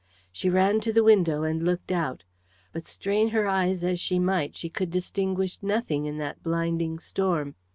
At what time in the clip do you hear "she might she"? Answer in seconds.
3.99-4.67